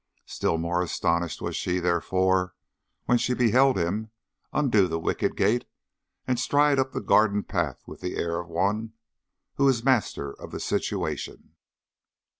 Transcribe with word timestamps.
Still 0.25 0.57
more 0.57 0.81
astonished 0.81 1.43
was 1.43 1.55
she, 1.55 1.77
therefore, 1.77 2.55
when 3.05 3.19
she 3.19 3.35
beheld 3.35 3.77
him 3.77 4.09
undo 4.51 4.87
the 4.87 4.97
wicket 4.97 5.35
gate 5.35 5.65
and 6.25 6.39
stride 6.39 6.79
up 6.79 6.91
the 6.91 7.01
garden 7.01 7.43
path 7.43 7.83
with 7.85 8.01
the 8.01 8.17
air 8.17 8.39
of 8.39 8.47
one 8.49 8.93
who 9.57 9.69
is 9.69 9.83
master 9.85 10.33
of 10.33 10.49
the 10.49 10.59
situation. 10.59 11.53